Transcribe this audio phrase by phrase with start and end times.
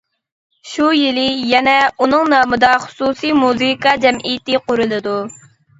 [0.69, 5.19] شۇ يىلى يەنە ئۇنىڭ نامىدا خۇسۇسىي مۇزىكا جەمئىيىتى قۇرۇلىدۇ.